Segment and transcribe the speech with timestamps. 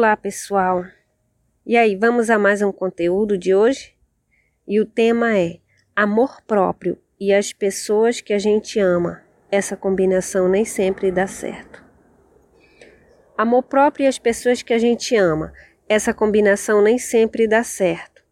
[0.00, 0.86] Olá, pessoal!
[1.66, 3.94] E aí, vamos a mais um conteúdo de hoje?
[4.66, 5.58] E o tema é
[5.94, 9.20] amor próprio e as pessoas que a gente ama.
[9.50, 11.84] Essa combinação nem sempre dá certo.
[13.36, 15.52] Amor próprio e as pessoas que a gente ama.
[15.86, 18.22] Essa combinação nem sempre dá certo.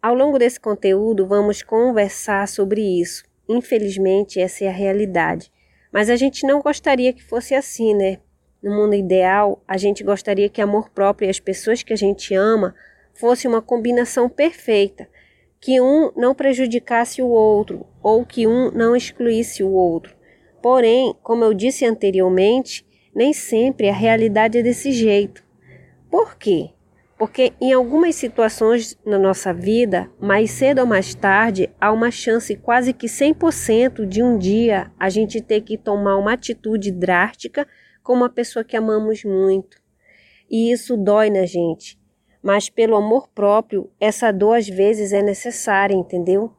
[0.00, 3.22] Ao longo desse conteúdo, vamos conversar sobre isso.
[3.46, 5.52] Infelizmente, essa é a realidade.
[5.92, 8.18] Mas a gente não gostaria que fosse assim, né?
[8.62, 12.32] No mundo ideal, a gente gostaria que amor próprio e as pessoas que a gente
[12.32, 12.74] ama
[13.12, 15.08] fosse uma combinação perfeita,
[15.60, 20.14] que um não prejudicasse o outro ou que um não excluísse o outro.
[20.62, 25.42] Porém, como eu disse anteriormente, nem sempre a realidade é desse jeito.
[26.08, 26.70] Por quê?
[27.18, 32.54] Porque em algumas situações na nossa vida, mais cedo ou mais tarde, há uma chance
[32.56, 37.66] quase que 100% de um dia a gente ter que tomar uma atitude drástica
[38.02, 39.80] com uma pessoa que amamos muito.
[40.50, 41.98] E isso dói na gente.
[42.42, 46.52] Mas pelo amor próprio, essa dor às vezes é necessária, entendeu?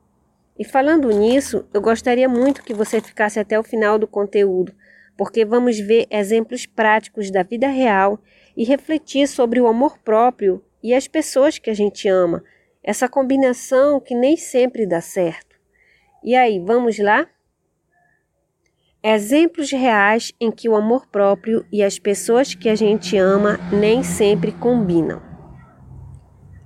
[0.58, 4.74] E falando nisso, eu gostaria muito que você ficasse até o final do conteúdo,
[5.18, 8.20] porque vamos ver exemplos práticos da vida real
[8.56, 12.44] e refletir sobre o amor próprio e as pessoas que a gente ama,
[12.84, 15.56] essa combinação que nem sempre dá certo.
[16.24, 17.28] E aí, vamos lá?
[19.06, 24.02] Exemplos reais em que o amor próprio e as pessoas que a gente ama nem
[24.02, 25.22] sempre combinam.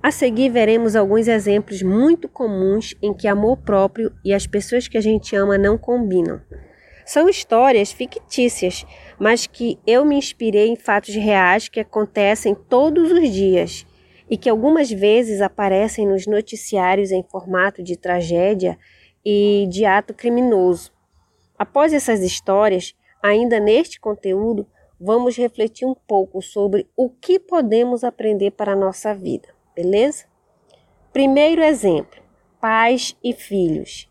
[0.00, 4.96] A seguir, veremos alguns exemplos muito comuns em que amor próprio e as pessoas que
[4.96, 6.40] a gente ama não combinam.
[7.04, 8.86] São histórias fictícias,
[9.18, 13.84] mas que eu me inspirei em fatos reais que acontecem todos os dias
[14.30, 18.78] e que algumas vezes aparecem nos noticiários em formato de tragédia
[19.24, 20.96] e de ato criminoso.
[21.58, 24.66] Após essas histórias, ainda neste conteúdo,
[25.00, 30.26] vamos refletir um pouco sobre o que podemos aprender para a nossa vida, beleza?
[31.12, 32.22] Primeiro exemplo:
[32.60, 34.08] pais e filhos.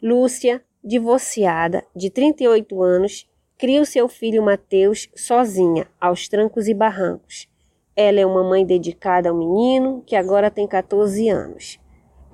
[0.00, 3.28] Lúcia, divorciada, de 38 anos,
[3.58, 7.48] cria o seu filho Mateus sozinha, aos trancos e barrancos.
[7.96, 11.80] Ela é uma mãe dedicada ao menino, que agora tem 14 anos.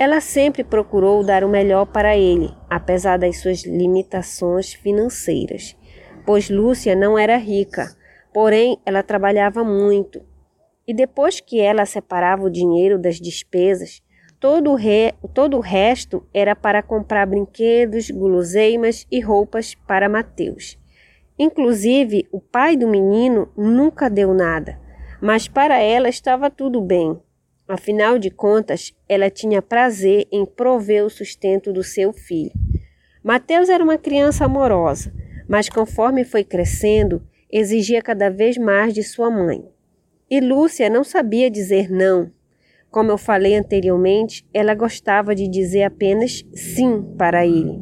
[0.02, 5.76] Ela sempre procurou dar o melhor para ele, apesar das suas limitações financeiras,
[6.26, 7.86] pois Lúcia não era rica,
[8.34, 10.20] porém ela trabalhava muito.
[10.88, 14.02] E depois que ela separava o dinheiro das despesas,
[14.40, 15.14] todo o, re...
[15.32, 20.76] todo o resto era para comprar brinquedos, guloseimas e roupas para Mateus.
[21.38, 24.80] Inclusive, o pai do menino nunca deu nada,
[25.20, 27.22] mas para ela estava tudo bem.
[27.66, 32.52] Afinal de contas, ela tinha prazer em prover o sustento do seu filho.
[33.22, 35.12] Mateus era uma criança amorosa,
[35.48, 39.64] mas conforme foi crescendo, exigia cada vez mais de sua mãe.
[40.28, 42.32] E Lúcia não sabia dizer não.
[42.90, 47.80] Como eu falei anteriormente, ela gostava de dizer apenas sim para ele.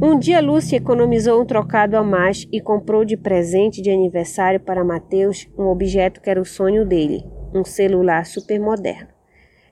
[0.00, 4.84] Um dia Lúcia economizou um trocado a mais e comprou de presente de aniversário para
[4.84, 9.08] Mateus um objeto que era o sonho dele, um celular super moderno.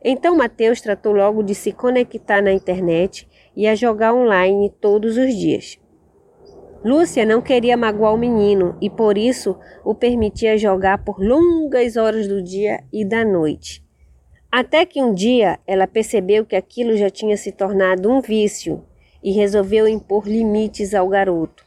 [0.04, 5.34] Então Mateus tratou logo de se conectar na internet e a jogar online todos os
[5.34, 5.78] dias.
[6.84, 12.28] Lúcia não queria magoar o menino e por isso o permitia jogar por longas horas
[12.28, 13.84] do dia e da noite.
[14.52, 18.84] Até que um dia ela percebeu que aquilo já tinha se tornado um vício
[19.22, 21.64] e resolveu impor limites ao garoto.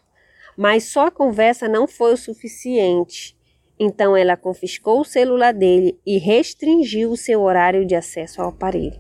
[0.56, 3.39] Mas só a conversa não foi o suficiente.
[3.80, 9.00] Então ela confiscou o celular dele e restringiu o seu horário de acesso ao aparelho.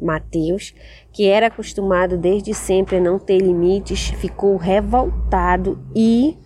[0.00, 0.74] Mateus,
[1.12, 6.36] que era acostumado desde sempre a não ter limites, ficou revoltado e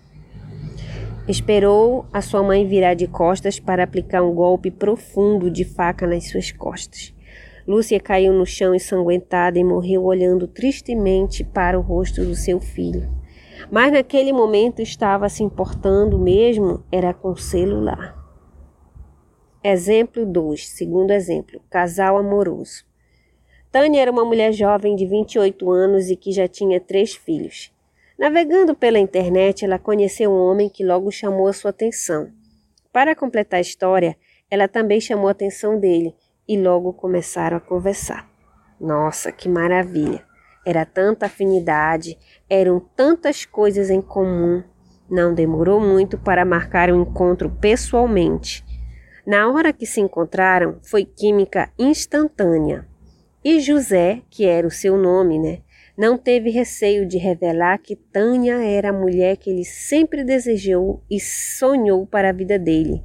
[1.29, 6.29] esperou a sua mãe virar de costas para aplicar um golpe profundo de faca nas
[6.29, 7.15] suas costas.
[7.67, 13.18] Lúcia caiu no chão ensanguentada e morreu olhando tristemente para o rosto do seu filho.
[13.71, 18.17] Mas naquele momento estava se importando mesmo era com celular.
[19.63, 22.87] Exemplo 2, segundo exemplo, casal amoroso.
[23.71, 27.71] Tânia era uma mulher jovem de 28 anos e que já tinha três filhos.
[28.19, 32.31] Navegando pela internet, ela conheceu um homem que logo chamou a sua atenção.
[32.91, 34.17] Para completar a história,
[34.51, 36.15] ela também chamou a atenção dele
[36.49, 38.29] e logo começaram a conversar.
[38.81, 40.28] Nossa, que maravilha!
[40.69, 44.63] Era tanta afinidade, eram tantas coisas em comum.
[45.11, 48.63] Não demorou muito para marcar o um encontro pessoalmente.
[49.27, 52.87] Na hora que se encontraram, foi química instantânea.
[53.43, 55.61] E José, que era o seu nome, né,
[55.97, 61.19] não teve receio de revelar que Tânia era a mulher que ele sempre desejou e
[61.19, 63.03] sonhou para a vida dele,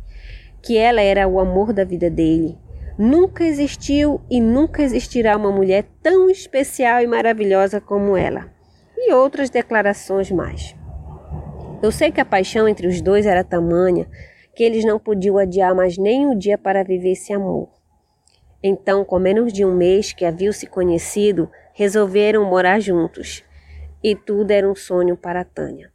[0.62, 2.58] que ela era o amor da vida dele.
[2.98, 8.52] Nunca existiu e nunca existirá uma mulher tão especial e maravilhosa como ela.
[8.98, 10.76] E outras declarações mais.
[11.82, 14.08] Eu sei que a paixão entre os dois era tamanha
[14.56, 17.70] que eles não podiam adiar mais nem um dia para viver esse amor.
[18.62, 23.44] Então, com menos de um mês que haviam se conhecido, resolveram morar juntos.
[24.04, 25.92] E tudo era um sonho para Tânia.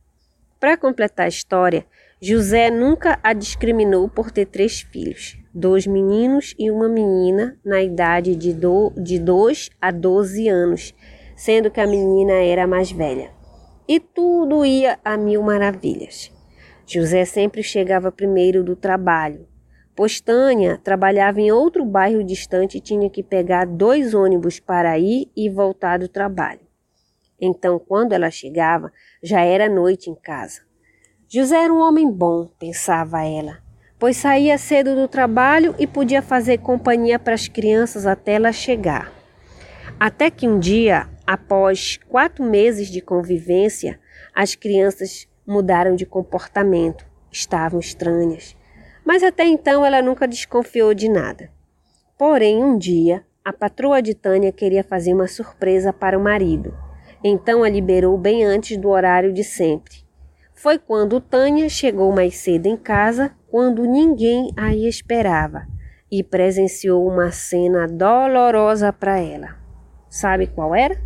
[0.59, 1.87] Para completar a história,
[2.21, 8.35] José nunca a discriminou por ter três filhos, dois meninos e uma menina, na idade
[8.35, 10.93] de, do, de 2 a 12 anos,
[11.37, 13.31] sendo que a menina era a mais velha.
[13.87, 16.33] E tudo ia a mil maravilhas.
[16.85, 19.47] José sempre chegava primeiro do trabalho,
[19.95, 25.31] pois Tânia trabalhava em outro bairro distante e tinha que pegar dois ônibus para ir
[25.37, 26.67] e voltar do trabalho.
[27.41, 28.93] Então, quando ela chegava,
[29.23, 30.68] já era noite em casa.
[31.31, 33.59] José era um homem bom, pensava ela,
[33.99, 39.13] pois saía cedo do trabalho e podia fazer companhia para as crianças até ela chegar.
[40.01, 44.01] Até que um dia, após quatro meses de convivência,
[44.35, 48.57] as crianças mudaram de comportamento, estavam estranhas.
[49.05, 51.51] Mas até então ela nunca desconfiou de nada.
[52.17, 56.75] Porém, um dia, a patroa de Tânia queria fazer uma surpresa para o marido.
[57.23, 60.08] Então a liberou bem antes do horário de sempre.
[60.59, 65.67] Foi quando Tânia chegou mais cedo em casa, quando ninguém a esperava,
[66.11, 69.57] e presenciou uma cena dolorosa para ela.
[70.09, 71.01] Sabe qual era?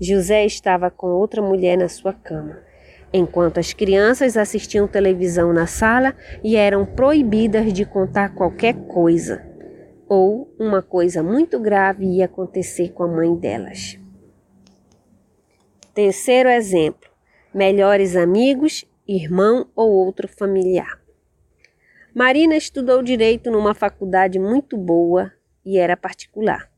[0.00, 2.70] José estava com outra mulher na sua cama
[3.12, 9.44] enquanto as crianças assistiam televisão na sala e eram proibidas de contar qualquer coisa,
[10.08, 13.98] ou uma coisa muito grave ia acontecer com a mãe delas.
[15.92, 17.09] Terceiro exemplo:
[17.54, 21.00] melhores amigos, irmão ou outro familiar.
[22.14, 25.32] Marina estudou direito numa faculdade muito boa
[25.64, 26.70] e era particular.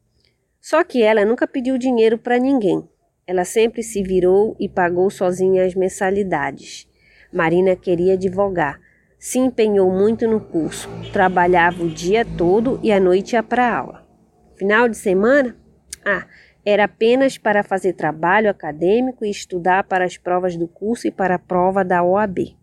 [0.60, 2.88] Só que ela nunca pediu dinheiro para ninguém.
[3.26, 6.88] Ela sempre se virou e pagou sozinha as mensalidades.
[7.32, 8.80] Marina queria advogar.
[9.18, 10.88] Se empenhou muito no curso.
[11.12, 14.06] Trabalhava o dia todo e à noite ia para aula.
[14.56, 15.56] Final de semana?
[16.04, 16.26] Ah,
[16.64, 21.34] era apenas para fazer trabalho acadêmico e estudar para as provas do curso e para
[21.34, 22.56] a prova da OAB.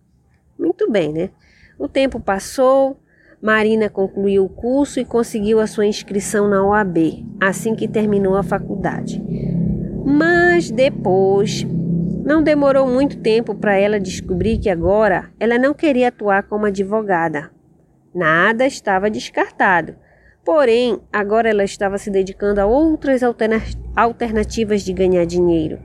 [0.57, 1.29] Muito bem, né?
[1.77, 2.99] O tempo passou,
[3.41, 8.43] Marina concluiu o curso e conseguiu a sua inscrição na OAB assim que terminou a
[8.43, 9.21] faculdade.
[10.05, 11.65] Mas depois,
[12.23, 17.49] não demorou muito tempo para ela descobrir que agora ela não queria atuar como advogada.
[18.13, 19.95] Nada estava descartado.
[20.51, 23.21] Porém, agora ela estava se dedicando a outras
[23.95, 25.77] alternativas de ganhar dinheiro.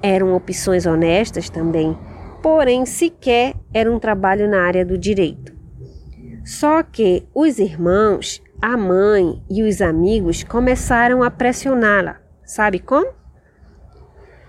[0.00, 1.98] Eram opções honestas também,
[2.40, 5.52] porém sequer era um trabalho na área do direito.
[6.44, 12.20] Só que os irmãos, a mãe e os amigos começaram a pressioná-la.
[12.44, 13.12] Sabe como?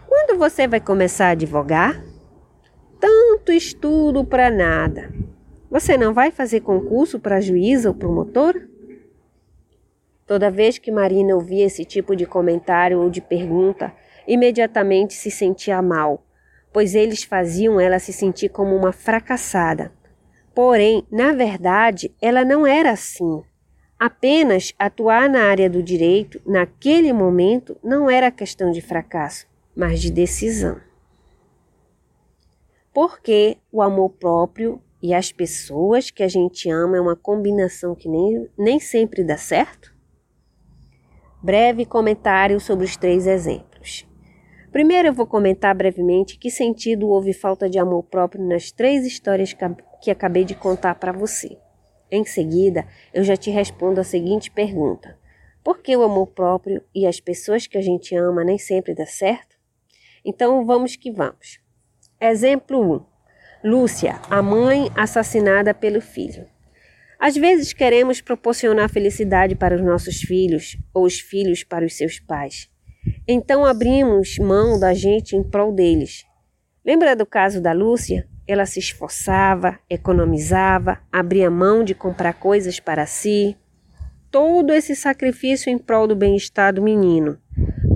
[0.07, 2.05] Quando você vai começar a advogar?
[2.99, 5.11] Tanto estudo para nada.
[5.71, 8.74] Você não vai fazer concurso para juíza ou promotor?
[10.25, 13.93] Toda vez que Marina ouvia esse tipo de comentário ou de pergunta,
[14.27, 16.23] imediatamente se sentia mal,
[16.73, 19.91] pois eles faziam ela se sentir como uma fracassada.
[20.53, 23.43] Porém, na verdade, ela não era assim.
[23.99, 30.09] Apenas atuar na área do direito, naquele momento, não era questão de fracasso mas de
[30.09, 30.79] decisão.
[32.93, 38.07] Porque o amor próprio e as pessoas que a gente ama é uma combinação que
[38.07, 39.93] nem, nem sempre dá certo?
[41.45, 44.03] Breve comentário sobre os três exemplos.
[44.71, 49.55] Primeiro, eu vou comentar brevemente que sentido houve falta de amor próprio nas três histórias
[50.01, 51.55] que acabei de contar para você.
[52.09, 55.19] Em seguida, eu já te respondo a seguinte pergunta:
[55.63, 59.05] Por que o amor próprio e as pessoas que a gente ama nem sempre dá
[59.05, 59.55] certo?
[60.25, 61.59] Então vamos que vamos.
[62.19, 63.05] Exemplo
[63.63, 63.69] 1.
[63.69, 66.54] Lúcia, a mãe assassinada pelo filho.
[67.19, 72.19] Às vezes queremos proporcionar felicidade para os nossos filhos ou os filhos para os seus
[72.19, 72.69] pais.
[73.27, 76.25] Então abrimos mão da gente em prol deles.
[76.85, 78.27] Lembra do caso da Lúcia?
[78.47, 83.57] Ela se esforçava, economizava, abria mão de comprar coisas para si.
[84.29, 87.39] Todo esse sacrifício em prol do bem-estar do menino.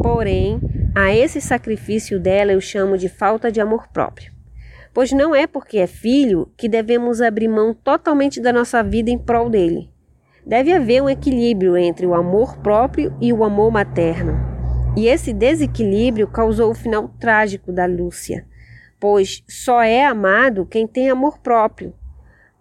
[0.02, 0.60] Porém,
[0.96, 4.39] a esse sacrifício dela eu chamo de falta de amor próprio.
[4.94, 9.18] Pois não é porque é filho que devemos abrir mão totalmente da nossa vida em
[9.18, 9.90] prol dele.
[10.46, 14.34] Deve haver um equilíbrio entre o amor próprio e o amor materno.
[14.98, 18.46] E esse desequilíbrio causou o final trágico da Lúcia,
[19.00, 21.94] pois só é amado quem tem amor próprio.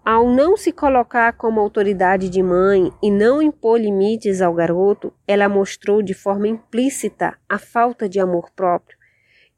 [0.05, 5.49] Ao não se colocar como autoridade de mãe e não impor limites ao garoto, ela
[5.49, 8.97] mostrou de forma implícita a falta de amor próprio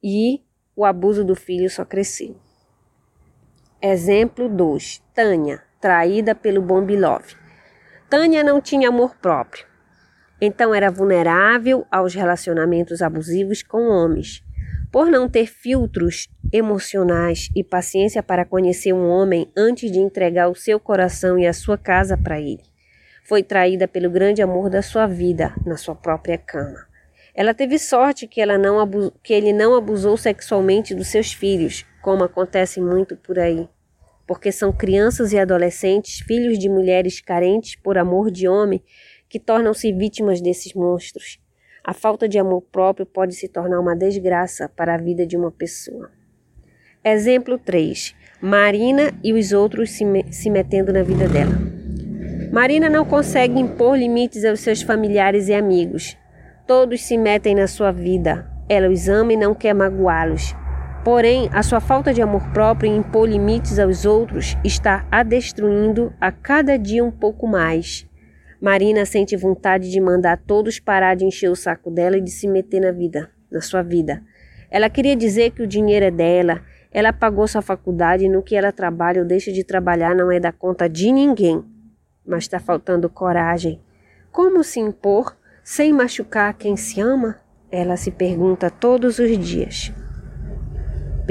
[0.03, 0.41] e
[0.75, 2.37] o abuso do filho só cresceu.
[3.82, 5.02] Exemplo 2.
[5.14, 7.25] Tânia, traída pelo Bombilov.
[8.10, 9.64] Tânia não tinha amor próprio,
[10.38, 14.44] então era vulnerável aos relacionamentos abusivos com homens.
[14.92, 20.54] Por não ter filtros emocionais e paciência para conhecer um homem antes de entregar o
[20.54, 22.64] seu coração e a sua casa para ele.
[23.25, 26.87] Foi traída pelo grande amor da sua vida na sua própria cama.
[27.34, 28.87] Ela teve sorte que, ela não
[29.22, 33.69] que ele não abusou sexualmente dos seus filhos, como acontece muito por aí,
[34.26, 38.83] porque são crianças e adolescentes, filhos de mulheres carentes por amor de homem,
[39.28, 41.40] que tornam-se vítimas desses monstros.
[41.85, 45.50] A falta de amor próprio pode se tornar uma desgraça para a vida de uma
[45.50, 46.11] pessoa.
[47.02, 48.14] Exemplo 3.
[48.42, 51.52] Marina e os outros se, me se metendo na vida dela.
[52.52, 56.16] Marina não consegue impor limites aos seus familiares e amigos.
[56.66, 58.50] Todos se metem na sua vida.
[58.69, 60.54] Ela os ama e não quer magoá-los.
[61.04, 66.12] Porém, a sua falta de amor próprio em impor limites aos outros está a destruindo
[66.21, 68.07] a cada dia um pouco mais.
[68.61, 72.47] Marina sente vontade de mandar todos parar de encher o saco dela e de se
[72.47, 74.23] meter na vida, na sua vida.
[74.71, 76.61] Ela queria dizer que o dinheiro é dela,
[76.92, 80.38] ela pagou sua faculdade e no que ela trabalha ou deixa de trabalhar não é
[80.38, 81.64] da conta de ninguém.
[82.26, 83.80] Mas está faltando coragem.
[84.30, 87.37] Como se impor sem machucar quem se ama?
[87.73, 89.92] Ela se pergunta todos os dias.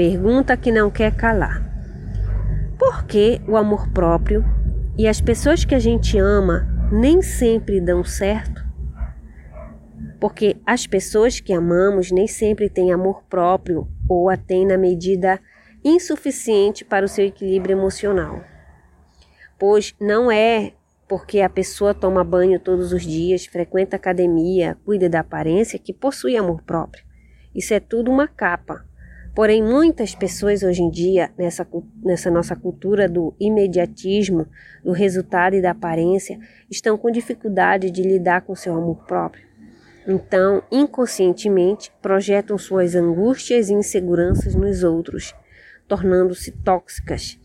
[0.00, 1.62] Pergunta que não quer calar.
[2.78, 4.42] Por que o amor próprio
[4.96, 8.66] e as pessoas que a gente ama nem sempre dão certo?
[10.18, 15.38] Porque as pessoas que amamos nem sempre têm amor próprio ou a têm na medida
[15.84, 18.42] insuficiente para o seu equilíbrio emocional.
[19.58, 20.72] Pois não é
[21.06, 26.38] porque a pessoa toma banho todos os dias, frequenta academia, cuida da aparência que possui
[26.38, 27.04] amor próprio.
[27.54, 28.88] Isso é tudo uma capa.
[29.34, 31.66] Porém, muitas pessoas hoje em dia, nessa,
[32.02, 34.46] nessa nossa cultura do imediatismo,
[34.84, 36.38] do resultado e da aparência,
[36.70, 39.48] estão com dificuldade de lidar com seu amor próprio.
[40.06, 45.34] Então, inconscientemente, projetam suas angústias e inseguranças nos outros
[45.90, 47.36] tornando-se tóxicas.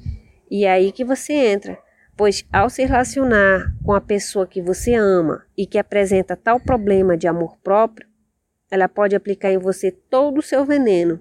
[0.51, 1.80] E é aí que você entra,
[2.15, 7.18] pois ao se relacionar com a pessoa que você ama e que apresenta tal problema
[7.18, 8.08] de amor próprio,
[8.70, 11.20] ela pode aplicar em você todo o seu veneno,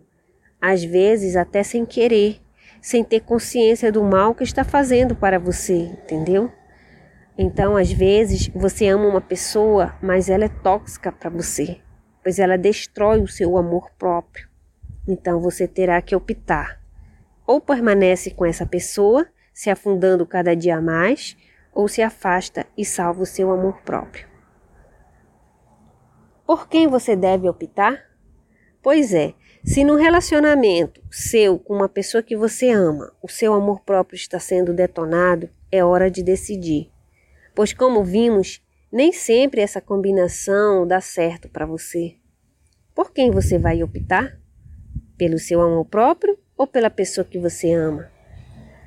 [0.65, 2.41] às vezes até sem querer,
[2.81, 6.51] sem ter consciência do mal que está fazendo para você, entendeu?
[7.37, 11.81] Então, às vezes, você ama uma pessoa, mas ela é tóxica para você,
[12.23, 14.49] pois ela destrói o seu amor próprio.
[15.07, 16.81] Então, você terá que optar
[17.47, 21.37] ou permanece com essa pessoa, se afundando cada dia mais,
[21.75, 24.27] ou se afasta e salva o seu amor próprio.
[26.47, 28.03] Por quem você deve optar?
[28.83, 33.81] Pois é, se no relacionamento seu com uma pessoa que você ama, o seu amor
[33.81, 36.91] próprio está sendo detonado, é hora de decidir.
[37.55, 42.17] Pois, como vimos, nem sempre essa combinação dá certo para você.
[42.95, 44.39] Por quem você vai optar?
[45.17, 48.11] Pelo seu amor próprio ou pela pessoa que você ama.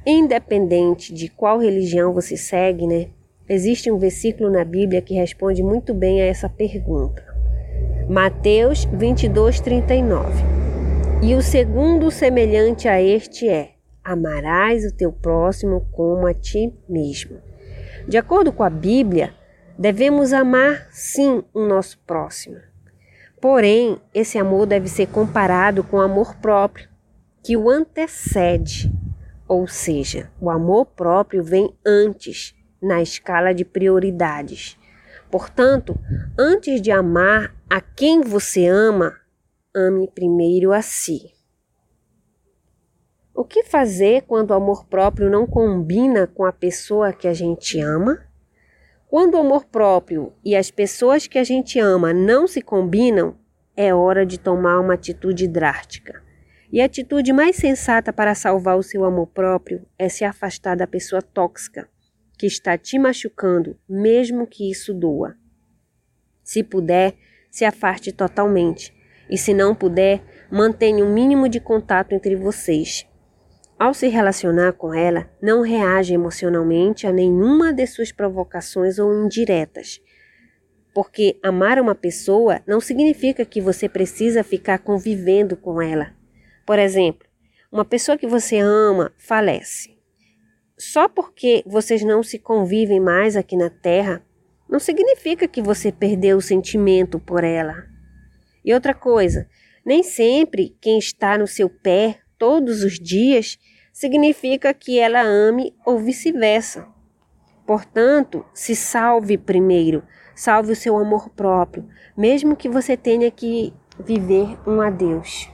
[0.05, 3.09] Independente de qual religião você segue, né?
[3.49, 7.25] Existe um versículo na Bíblia que responde muito bem a essa pergunta.
[8.07, 10.56] Mateus 22, 39.
[11.19, 13.71] E o segundo semelhante a este é:
[14.03, 17.41] amarás o teu próximo como a ti mesmo.
[18.07, 19.33] De acordo com a Bíblia,
[19.77, 22.57] devemos amar sim o nosso próximo.
[23.41, 26.87] Porém, esse amor deve ser comparado com o amor próprio
[27.43, 28.93] que o antecede,
[29.47, 34.77] ou seja, o amor próprio vem antes na escala de prioridades.
[35.31, 35.97] Portanto,
[36.37, 39.15] antes de amar a quem você ama,
[39.77, 41.31] ame primeiro a si.
[43.31, 47.79] O que fazer quando o amor próprio não combina com a pessoa que a gente
[47.79, 48.25] ama?
[49.07, 53.37] Quando o amor próprio e as pessoas que a gente ama não se combinam,
[53.75, 56.23] é hora de tomar uma atitude drástica.
[56.71, 60.87] E a atitude mais sensata para salvar o seu amor próprio é se afastar da
[60.87, 61.87] pessoa tóxica
[62.39, 65.35] que está te machucando, mesmo que isso doa.
[66.43, 67.15] Se puder,
[67.51, 68.96] se afaste totalmente,
[69.29, 73.05] e se não puder, mantenha um mínimo de contato entre vocês.
[73.79, 80.01] Ao se relacionar com ela, não reaja emocionalmente a nenhuma de suas provocações ou indiretas.
[80.93, 86.17] Porque amar uma pessoa não significa que você precisa ficar convivendo com ela
[86.67, 87.25] por exemplo,
[87.71, 89.95] uma pessoa que você ama falece.
[90.77, 94.21] só porque vocês não se convivem mais aqui na Terra,
[94.69, 97.87] não significa que você perdeu o sentimento por ela.
[98.67, 99.47] E outra coisa,
[99.85, 103.57] nem sempre quem está no seu pé todos os dias
[103.93, 106.85] significa que ela ame ou vice-versa.
[107.65, 110.03] Portanto, se salve primeiro,
[110.35, 115.49] salve o seu amor próprio, mesmo que você tenha que viver um adeus.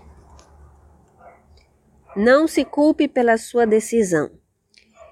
[2.15, 4.32] Não se culpe pela sua decisão.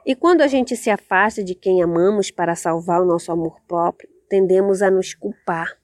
[0.03, 4.10] E quando a gente se afasta de quem amamos para salvar o nosso amor próprio,
[4.27, 5.80] tendemos a nos culpar.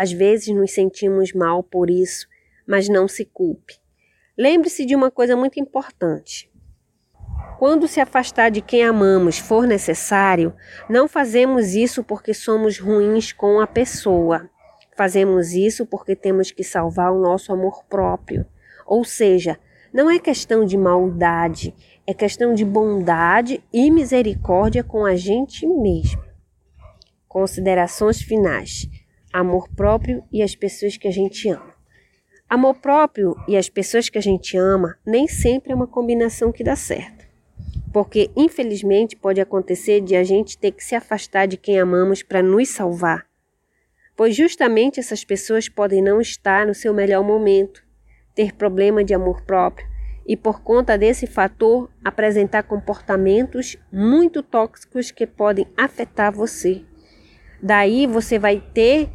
[0.00, 2.26] Às vezes nos sentimos mal por isso,
[2.66, 3.74] mas não se culpe.
[4.34, 6.50] Lembre-se de uma coisa muito importante.
[7.58, 10.54] Quando se afastar de quem amamos for necessário,
[10.88, 14.48] não fazemos isso porque somos ruins com a pessoa.
[14.96, 18.46] Fazemos isso porque temos que salvar o nosso amor próprio.
[18.86, 19.60] Ou seja,
[19.92, 21.74] não é questão de maldade,
[22.06, 26.24] é questão de bondade e misericórdia com a gente mesmo.
[27.28, 28.88] Considerações finais:
[29.32, 31.74] amor próprio e as pessoas que a gente ama.
[32.48, 36.64] Amor próprio e as pessoas que a gente ama nem sempre é uma combinação que
[36.64, 37.24] dá certo.
[37.92, 42.42] Porque, infelizmente, pode acontecer de a gente ter que se afastar de quem amamos para
[42.42, 43.26] nos salvar.
[44.16, 47.82] Pois justamente essas pessoas podem não estar no seu melhor momento
[48.34, 49.86] ter problema de amor próprio
[50.26, 56.82] e, por conta desse fator, apresentar comportamentos muito tóxicos que podem afetar você.
[57.62, 59.10] Daí você vai ter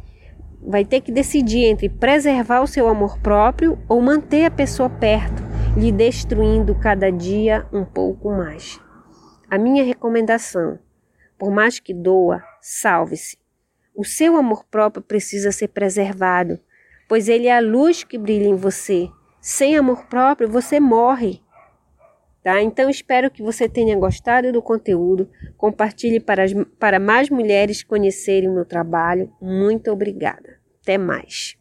[0.62, 5.42] vai ter que decidir entre preservar o seu amor próprio ou manter a pessoa perto,
[5.76, 8.80] lhe destruindo cada dia um pouco mais.
[9.50, 10.78] A minha recomendação,
[11.38, 13.38] por mais que doa, salve-se.
[13.94, 16.58] O seu amor próprio precisa ser preservado,
[17.08, 19.08] pois ele é a luz que brilha em você
[19.46, 21.40] sem amor próprio, você morre.
[22.46, 22.62] Tá?
[22.62, 25.28] Então espero que você tenha gostado do conteúdo.
[25.56, 29.32] Compartilhe para, as, para mais mulheres conhecerem o meu trabalho.
[29.42, 30.56] Muito obrigada.
[30.80, 31.56] Até mais.